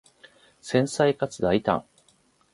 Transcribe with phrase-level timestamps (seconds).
[0.63, 1.85] 繊細かつ大胆